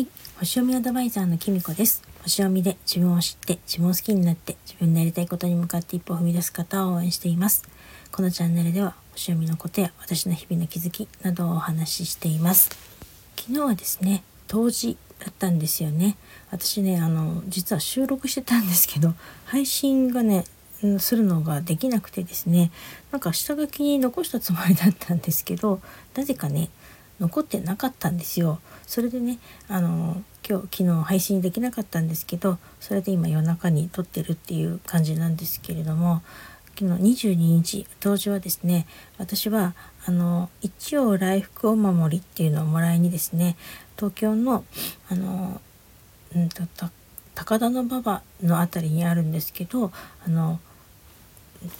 [0.00, 0.08] はい。
[0.38, 2.02] 星読みアドバイザーのきみこです。
[2.22, 7.68] 星読みで自分を知って自分を好きになって自分のやりたいことに向かって一歩を踏み出す方を応援しています。
[8.10, 12.70] このチャンネルでは星読みのことや私の日々の気づきなどをお話ししています。
[13.36, 16.16] 昨日はですね、冬至だったんですよね。
[16.50, 19.12] 私ね、あの、実は収録してたんですけど、
[19.44, 20.46] 配信がね、
[20.82, 22.70] うんするのができなくてですね
[23.12, 25.80] なんか下書きに残したつもりだったんですけど
[26.14, 26.70] なぜかね
[27.20, 28.58] 残ってなかったんですよ。
[28.86, 29.38] それでね
[29.68, 36.22] あの今日昨日配信できなかったんですけどそれで今夜中に撮ってるっていう感じなんですけれども
[36.78, 38.86] 昨日22日当時はですね
[39.18, 39.74] 私は
[40.06, 43.56] あの一応来福お守りっていうのをもらいにですね
[43.96, 44.64] 東京の
[45.08, 45.60] あの
[46.34, 46.62] うんと
[47.34, 49.92] 高田馬場の辺りにあるんですけど
[50.26, 50.58] あの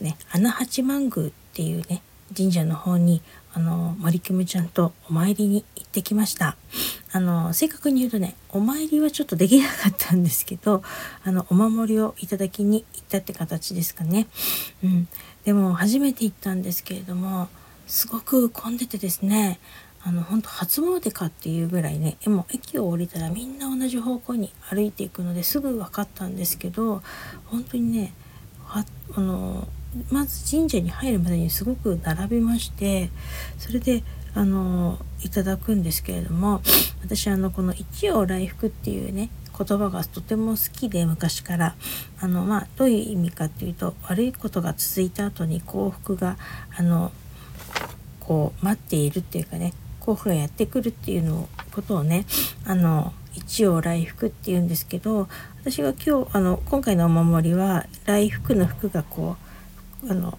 [0.00, 2.02] ね、穴八幡宮っていうね
[2.36, 6.56] 神社の方にあの森キムちゃんとお参りに行ってきました。
[7.12, 10.82] あの正確に言うとねお参りはちょっとできなかったんですけど
[11.22, 14.26] あのお守りをいただきに行ったって形ですかね、
[14.82, 15.08] うん、
[15.44, 17.46] でも初めて行ったんですけれども
[17.86, 19.60] すごく混んでてですね
[20.02, 27.00] あの本当初詣かっていうぐらいねもう駅を降りたらみんな同じ方向に歩いていくのですぐ分かったんですけど
[27.46, 28.12] 本当にね
[28.64, 29.68] はあの
[30.10, 33.10] まず神社に入るまでにすごく並びまして
[33.58, 34.02] それで
[34.34, 36.60] あのいただくんですけれども
[37.02, 41.76] 私あのこの「一応来福」っていうね言葉がとても好きで昔から。
[42.24, 46.38] あの、まあ、どういう意味かっていうと悪いことが続いた後に幸福が
[46.74, 47.12] あの
[48.18, 52.24] こう待っているっていうかね幸福がやってくるっていうのことをね
[52.64, 55.28] あの一応来福っていうんですけど
[55.60, 59.43] 私が今日あの今回のお守りは来福の服がこう
[60.08, 60.38] あの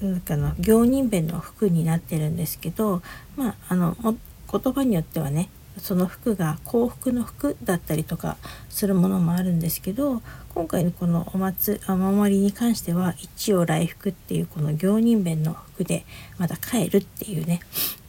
[0.00, 3.02] なんかの行人弁の服になってるんですけど
[3.36, 5.48] まああの言葉によってはね
[5.78, 8.36] その服が幸福の服だったりとか
[8.68, 10.22] するものもあるんですけど
[10.54, 16.04] 今回のこのお祭お守りに関しては一応来福っていうこの行人弁の服で
[16.38, 17.60] また帰るっていうね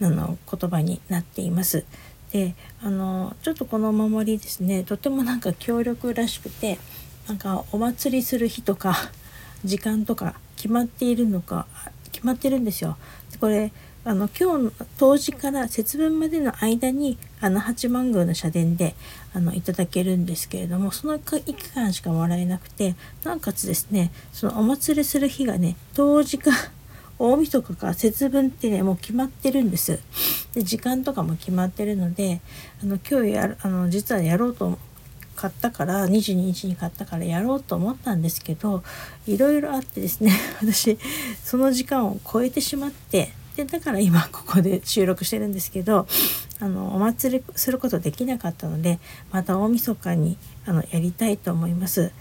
[0.01, 1.85] あの言葉になっています。
[2.31, 2.53] で
[2.83, 6.77] あのちょっとこのお守りですねとてもなんか強力らしくて
[7.27, 8.95] なんかお祭りする日とか
[9.63, 10.35] 時間とか
[10.65, 11.67] 決まっているのか
[12.11, 12.97] 決まってるんですよ。
[13.39, 13.71] これ
[14.03, 18.95] あの今日の当時から節分までの間にあの八幡宮の社殿で
[19.35, 26.49] あのいただけるんですけれどもその期間しかもらえなくてなおかつですねそのお祭りする日がね当時か
[27.19, 29.99] 大晦日か節分ってねもう決まってるんです
[30.55, 32.41] で時間とかも決まってるので
[32.81, 34.79] あの今日やるあの実はやろうと
[35.45, 38.83] 買ったから22日に買ったからやろうと思ったんですけど
[39.27, 40.97] いろいろあってですね 私
[41.43, 46.07] その時間を超えてしまってでだから今ここで収録してるんですけど
[46.59, 48.97] あのお祭りすることできなかったので
[49.31, 52.11] また大晦日にあのやりたいと思います。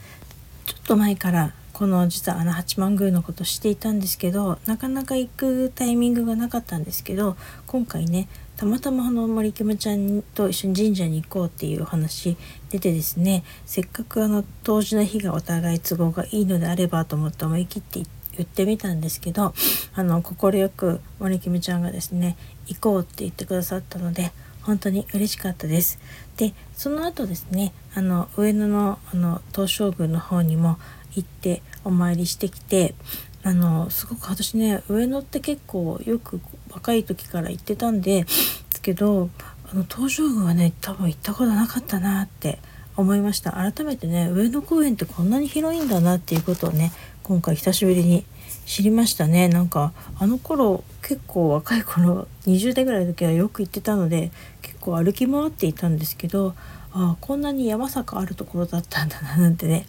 [0.67, 7.37] ちょっと前からこの実は穴八幡宮のことしていたんですけどなかなか行くタイミングがなかったんですけど
[7.67, 12.37] 今回ねたまたまあの森キムちゃんと一緒に神社に行こうっていうお話
[12.71, 18.01] 出てですねせっかくあの当時の日がお互い都合がいいのであればと思って思い切って
[18.37, 19.55] 言ってみたんですけど
[19.95, 24.33] 快く森キムちゃんがですね行こうって言ってくださったので
[24.63, 25.99] 本当に嬉しかったです。
[26.37, 30.79] でその後ですねあの上野のあの東照宮の方にも
[31.15, 32.95] 行ってお参りしてきて
[33.43, 36.41] あのすごく私ね上野って結構よく
[36.75, 39.31] 若い時から行ってたんでですけど
[39.71, 42.59] あの東照宮はね多分行ったことなかったなって
[42.97, 43.53] 思いました。
[43.53, 46.93] 改めてね上野公園ってこんなに広いんだなっていうことをね
[47.23, 48.25] 今回久しぶりに
[48.67, 49.49] 知りましたね。
[49.49, 54.31] なんかあの頃結構若い頃20代ぐらいの時はよく行ってたので
[54.63, 56.55] 結構歩き回っていたんですけど
[56.93, 59.87] ああこんなに山坂あるところだったんだななんてね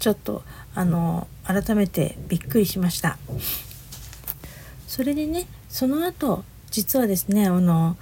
[0.00, 0.42] ちょっと
[0.74, 3.18] あの改めてびっくりしました。
[4.88, 7.96] それでねその後実はですねあの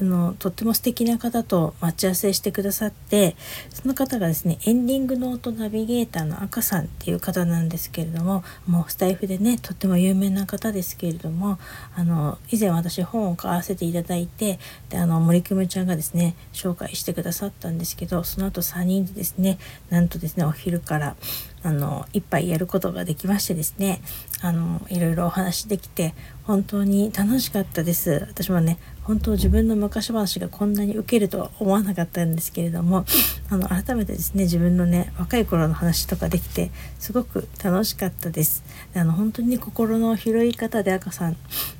[0.00, 3.36] あのとっても素敵な方と待ち合わせしてくださって
[3.70, 11.58] その方がですねエンディングノートナビゲーターの赤さんっていう方なんですけれどももうスタイフでねとっても有名な方ですけれども
[11.96, 14.58] あの以前私本を買わせていただいて
[14.88, 19.58] であの森久美ちゃんがですね紹介してくださったんですけどその後3人でですね
[19.90, 21.16] なんとですねお昼から
[21.64, 24.02] あの一杯やることができましてですね
[24.40, 26.14] あのいろいろお話できて
[26.44, 28.26] 本当に楽しかったです。
[28.28, 33.04] 私もね本当自分の昔話がこんなに受けるとは思わなかったんですけれども
[33.50, 38.62] あの改めてですね自分のね若い頃の話とかできてすごく楽しかったです。
[38.94, 41.36] であの本当に、心の広い方で赤さん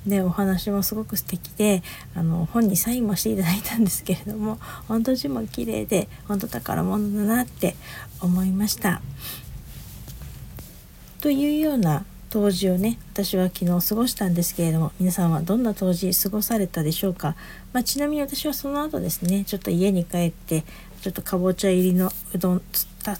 [0.06, 1.82] でお話もすごく素敵で
[2.14, 4.58] あの本にサインもしていただいたんですけれども
[4.88, 7.76] 本当字も綺麗で本当宝物だなって
[8.20, 9.00] 思いました。
[11.20, 17.36] というような当時をね私は昨日過ごしたんですけれども皆さんはどんな当時過ごされたでしょうか、
[17.74, 20.64] まあ、ちなみに私はその後ですねちょっと家に帰って
[21.02, 22.62] ちょっとかぼちゃ入りのうどん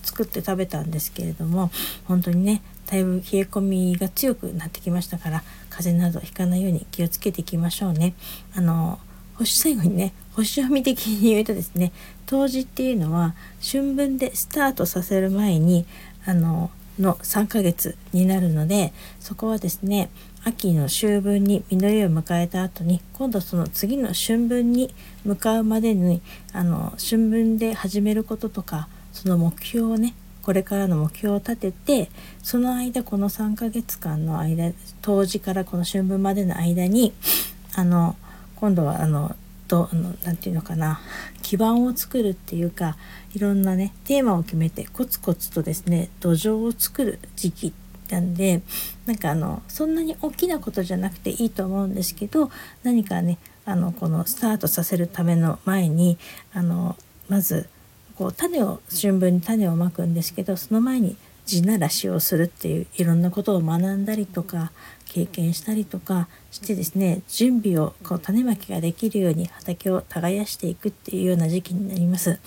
[0.02, 1.70] 作って食べたんですけれども
[2.06, 8.14] 本当にねだいぶ冷え込みが強くなってきましたから風邪などひかないように気をつけていきましょうね。
[8.54, 8.98] あの
[9.34, 11.92] 星最後にね星読み的に言うとですね
[12.24, 15.84] 冬至っていうのは春分でスタートさせる前に
[16.24, 20.10] あのの3ヶ月になるのでそこはですね
[20.44, 24.94] 秋の秋分に実りを迎えた後に今度その次の春分に
[25.24, 26.20] 向かうまでに
[26.52, 32.10] あの春分で始めることとかその目標をねこれからの目標を立てて
[32.42, 37.12] その間この3ヶ月間の間冬至からこの春分までの間に
[37.74, 38.16] あの
[38.56, 39.36] 今度はあの
[39.72, 39.88] と
[40.22, 41.00] 何て言うのかな。
[41.40, 42.98] 基盤を作るっていうか
[43.34, 47.72] いろんなねテーマを決めてコツコツとですね土壌を作る時期
[48.10, 48.60] なんで
[49.06, 52.50] なんかあのそんなに大きなことじゃなくていいと思うんですけど
[52.82, 56.18] 何かねあのこのスタートさせるための前に
[56.52, 56.96] あの
[57.30, 57.70] まず
[58.18, 61.16] こう種を春分に種をまくんですけどその前に
[61.52, 64.72] 地ならしをするっていういろんなことを学んだりとか
[65.04, 72.40] 経験したりとかしてですね準備をこう種まきができるように畑を耕していくっていうような時期になります。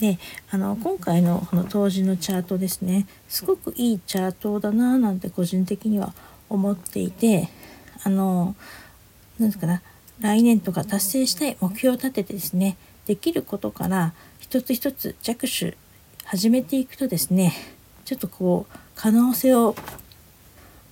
[0.00, 0.18] で
[0.50, 6.14] あの今回のこの当時のチャートですねすごくいいチャートだななんて個人的には
[6.48, 7.48] 思っていて
[8.04, 8.54] あの
[9.38, 9.82] 何ですかな
[10.20, 12.76] 来年とか達成したい目標を立ててですね
[13.06, 15.76] できることから一つ一つ着手
[16.24, 17.52] 始めていくとですね
[18.08, 19.76] ちょっとこう可能性を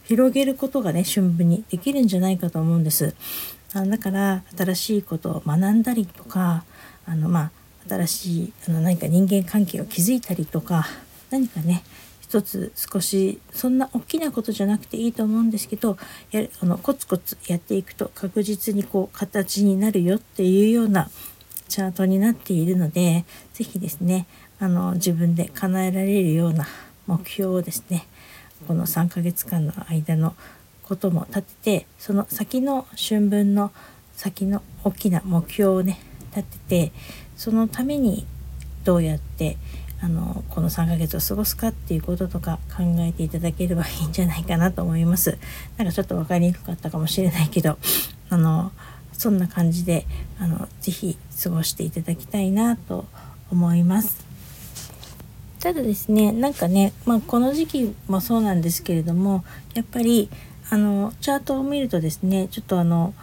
[0.04, 3.14] 広げることがね春分にできるんじゃないかと思うんです。
[3.72, 6.64] あだから新しいことを学んだりとか
[7.06, 7.50] あのま
[7.88, 10.84] あ新しいあの何か人間関係を築いたりとか
[11.30, 11.84] 何かね
[12.20, 15.96] 一つ少しそんな大きなことじゃなくていいと思うんですけど
[16.32, 21.08] やあのコツコツやっていくと確実にこう形になるよっていうような
[21.68, 23.24] チャートになっているので
[23.54, 24.26] 是非ですね
[24.60, 26.66] あの自分で叶えられるような
[27.06, 28.06] 目標をですね
[28.66, 30.34] この3ヶ月間の間の
[30.82, 33.72] ことも立ててその先の春分の
[34.14, 35.98] 先の大きな目標をね
[36.34, 36.92] 立てて
[37.36, 38.26] そのために
[38.84, 39.56] どうやって
[40.00, 45.38] あのこの3ヶ月を過ごすかっていうこととか考えていただければいいんじゃないかなと思います。
[45.78, 47.78] なんかちょっと分かりにくかったかもしれないけど
[48.28, 48.72] あの
[49.12, 50.06] そんな感じで
[50.38, 53.06] あの是非過ごしていただきたいなと
[53.50, 54.25] 思います。
[55.66, 60.30] ただですねなんかね、まあ、この時期もそうなんですけれどもやっぱり
[60.70, 63.14] あのチャートを見るとですねちょっとあの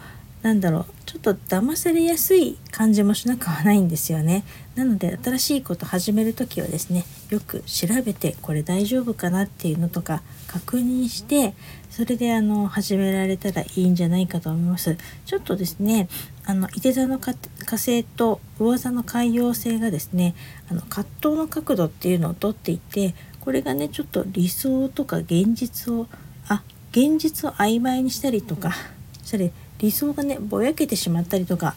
[0.42, 4.44] なんだろうちょっと騙されやすい感じもしなくはないんですよね。
[4.74, 11.54] なので新しいこと始める時はですねよく調べてこれ大丈夫かなっていうのとか確認して
[11.88, 14.98] それであの始められたらいいんじゃないかと思います。
[15.24, 16.08] ちょっとですね
[16.46, 17.34] あの伊手座の火
[17.70, 20.34] 星と魚座の海洋星がですね
[20.70, 26.06] あの葛藤の角度っていうのをとっていてこれがねちょっと理想とか現実を
[26.48, 28.74] あ現実を曖昧にしたりとか
[29.22, 31.74] したり理想がねぼやけてしまったりとか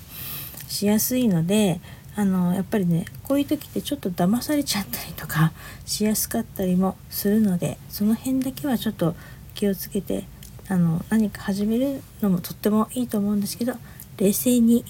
[0.67, 1.79] しやすいので
[2.15, 5.53] あのやっぱりねこういう時ってちょっと騙されちゃったりとか
[5.85, 9.15] しやすかったりもするのでその辺だけはちょっと
[9.53, 10.25] 気をつけて
[10.67, 13.73] あの何か始めるのもとってもいいと思うんですけど
[14.17, 14.83] 冷静に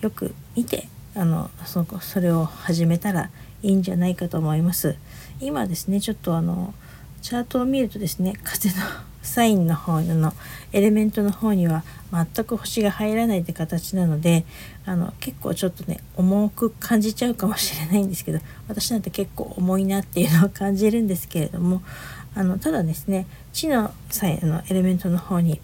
[0.00, 3.30] よく見てあのそそれを始めたら
[3.62, 4.96] いいんじゃないかと思います。
[5.40, 6.74] 今ですねちょっとあの
[7.22, 8.76] チャートを見るとですね風の
[9.22, 10.34] サインの方の
[10.72, 14.44] エレメントの方には全く星が入らないって形なので
[14.84, 21.82] あの結構ちょっとね重く感じちゃうかもしれないんですけど私なんて結構重いなっていうのを感じるんですけれども
[22.34, 25.60] あのただですね地のサインのエレメントの方に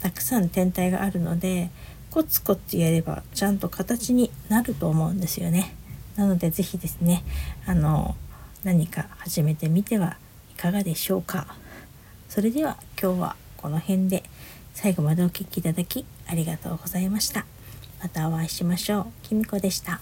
[0.00, 1.70] たくさん天体があるので
[2.10, 5.74] コツコツやればちゃんと形になると思うんですよね。
[6.16, 7.24] なので是非ですね
[7.66, 8.16] あの
[8.64, 10.16] 何か始めてみては
[10.52, 11.54] いかがでしょうか。
[12.28, 14.24] それでは今日はこの辺で
[14.74, 17.46] 最後までお聴きいただきありがとうございました。
[18.02, 19.06] またお会いしましょう。
[19.22, 20.00] きみこでした。